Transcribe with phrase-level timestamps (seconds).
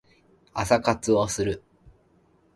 [0.55, 1.61] 朝活をする